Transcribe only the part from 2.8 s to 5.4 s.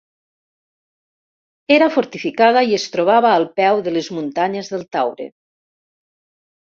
trobava al peu de les muntanyes del Taure.